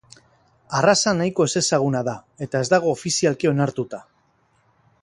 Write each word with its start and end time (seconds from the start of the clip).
Arraza 0.77 1.13
nahiko 1.17 1.47
ezezaguna 1.49 2.01
da 2.09 2.17
eta 2.47 2.63
ez 2.65 2.71
dago 2.73 2.95
ofizialki 2.99 3.53
onartuta. 3.53 4.03